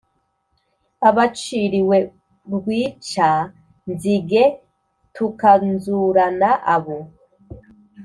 abaciriwe 1.09 1.97
rwica-nzige 2.53 4.43
tukanzurana 5.15 6.49
abo 6.75 6.99